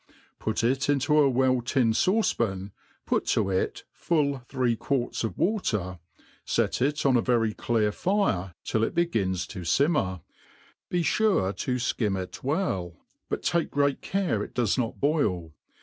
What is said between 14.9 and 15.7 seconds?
boil.